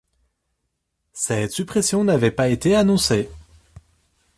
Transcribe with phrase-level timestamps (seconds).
[1.13, 3.29] Cette suppression n'avait pas été annoncée.